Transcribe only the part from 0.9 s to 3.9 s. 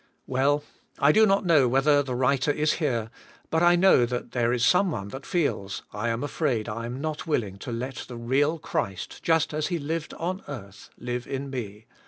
I do not know whether the writer is here, but I